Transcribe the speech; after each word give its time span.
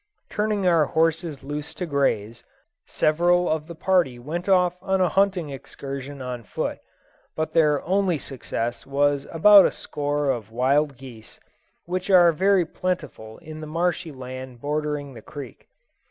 Turning 0.31 0.65
our 0.65 0.85
horses 0.85 1.43
loose 1.43 1.75
to 1.75 1.85
graze, 1.85 2.43
several 2.87 3.47
of 3.47 3.67
the 3.67 3.75
party 3.75 4.17
went 4.17 4.49
off 4.49 4.75
on 4.81 4.99
a 4.99 5.07
hunting 5.09 5.51
excursion 5.51 6.23
on 6.23 6.41
foot, 6.41 6.79
but 7.35 7.53
their 7.53 7.83
only 7.83 8.17
success 8.17 8.87
was 8.87 9.27
about 9.31 9.67
a 9.67 9.69
score 9.69 10.31
of 10.31 10.49
wild 10.49 10.97
geese, 10.97 11.39
which 11.85 12.09
are 12.09 12.31
very 12.31 12.65
plentiful 12.65 13.37
in 13.43 13.61
the 13.61 13.67
marshy 13.67 14.11
land 14.11 14.59
bordering 14.59 15.13
the 15.13 15.21
creek. 15.21 15.67